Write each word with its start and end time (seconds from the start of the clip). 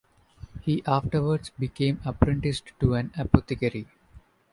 He 0.63 0.81
afterwards 0.87 1.51
became 1.51 2.01
apprenticed 2.03 2.71
to 2.79 2.95
an 2.95 3.11
apothecary. 3.15 3.85